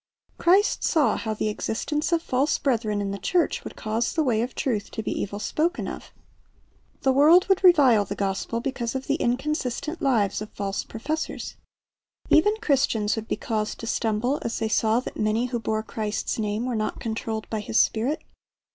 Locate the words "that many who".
15.01-15.59